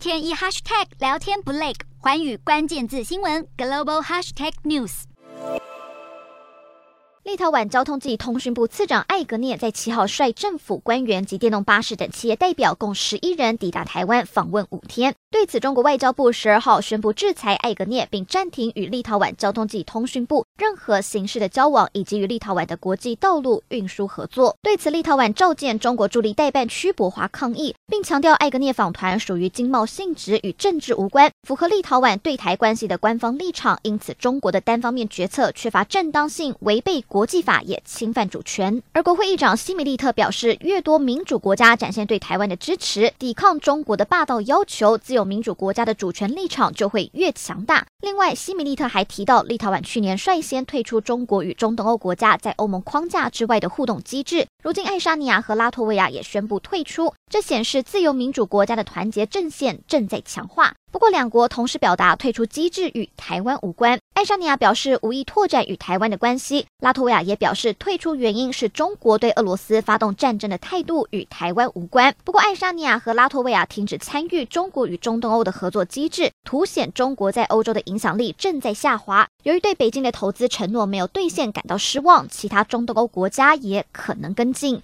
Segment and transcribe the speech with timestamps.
[0.00, 5.02] 天一 hashtag 聊天不累，环宇关键字新闻 global hashtag news。
[7.22, 15.14] 立陶宛交通及通讯部次长艾格涅在七号率政府官员及电动巴士等企业代表共十一人抵达台湾访问五天。
[15.32, 24.56] 对此，中国外交部十二号宣布制裁艾格涅，并暂停与立陶宛交通及通讯部任何形式的交往，以及与立陶宛的国际道路运输合作。
[24.60, 33.78] 对此，立陶宛召见中国驻立代办屈伯华抗议，并强调艾格涅访团属于经贸性质，与政治无关，符合立陶宛对台关系的官方立场。
[33.82, 38.82] 因此，中国的单方面决策缺乏正当性，违背国际法，也侵犯主权。
[38.92, 45.19] 而国会议长西米利特表示，越多民主国家展现对台湾的支持，抵抗中国的霸道要求，自由。
[45.24, 47.86] 民主国家的主权立场就会越强大。
[48.00, 60.74] 另外，西米利特还提到，立陶宛去年率先退出中国与中东欧国家在欧盟框架之外的互动机制，如今爱沙尼亚和拉脱维亚也宣布退出，这显示自由民主国家的团结阵线正在强化。
[60.92, 63.98] 不过，两国同时表达退出机制与台湾无关。
[64.12, 72.12] 爱沙尼亚表示无意拓展与台湾的关系，拉脱维亚也表示退出原因是中国对俄罗斯发动战争的态度与台湾无关。
[72.24, 79.26] 不过，爱沙尼亚和拉脱维亚停止参与中国与中东欧的合作机制，凸显中国在欧洲的影响力正在下滑。
[79.44, 84.78] 由于对北京的投资承诺没有兑现感到失望，其他中东欧国家也可能跟进。